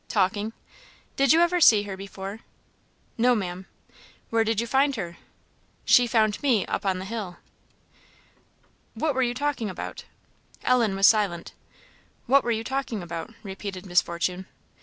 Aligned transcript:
"Talking." 0.09 0.53
"Did 1.15 1.31
you 1.31 1.41
ever 1.41 1.61
see 1.61 1.83
her 1.83 1.95
before?" 1.95 2.39
"No, 3.19 3.35
Maam." 3.35 3.67
"Where 4.31 4.43
did 4.43 4.59
you 4.59 4.65
find 4.65 4.95
her?" 4.95 5.17
"She 5.85 6.07
found 6.07 6.41
me, 6.41 6.65
up 6.65 6.87
on 6.87 6.97
the 6.97 7.05
hill!" 7.05 7.37
"What 8.95 9.13
were 9.13 9.21
you 9.21 9.35
talking 9.35 9.69
about?" 9.69 10.05
Ellen 10.63 10.95
was 10.95 11.05
silent. 11.05 11.53
"What 12.25 12.43
were 12.43 12.49
you 12.49 12.63
talking 12.63 13.03
about?" 13.03 13.31
repeated 13.43 13.85
Miss 13.85 14.01
Fortune. 14.01 14.47